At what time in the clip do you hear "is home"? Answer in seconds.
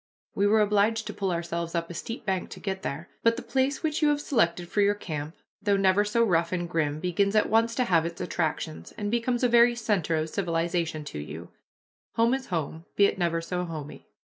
12.33-12.85